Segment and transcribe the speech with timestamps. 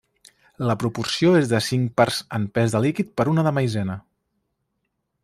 [0.69, 3.99] La proporció és de cinc parts en pes de líquid per una de maizena.